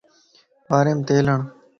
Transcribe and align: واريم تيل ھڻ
واريم 0.71 0.99
تيل 1.07 1.25
ھڻ 1.31 1.39